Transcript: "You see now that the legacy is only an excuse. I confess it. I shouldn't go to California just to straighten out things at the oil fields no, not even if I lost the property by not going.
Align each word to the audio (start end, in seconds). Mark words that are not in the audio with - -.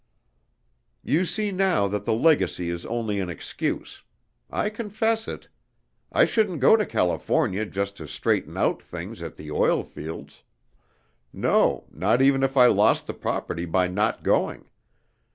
"You 1.03 1.25
see 1.25 1.51
now 1.51 1.87
that 1.87 2.05
the 2.05 2.13
legacy 2.13 2.71
is 2.71 2.87
only 2.87 3.19
an 3.19 3.29
excuse. 3.29 4.01
I 4.49 4.71
confess 4.71 5.27
it. 5.27 5.47
I 6.11 6.25
shouldn't 6.25 6.59
go 6.59 6.75
to 6.75 6.87
California 6.87 7.67
just 7.67 7.97
to 7.97 8.07
straighten 8.07 8.57
out 8.57 8.81
things 8.81 9.21
at 9.21 9.35
the 9.37 9.51
oil 9.51 9.83
fields 9.83 10.41
no, 11.31 11.85
not 11.91 12.19
even 12.19 12.41
if 12.41 12.57
I 12.57 12.65
lost 12.65 13.05
the 13.05 13.13
property 13.13 13.65
by 13.65 13.85
not 13.87 14.23
going. 14.23 14.65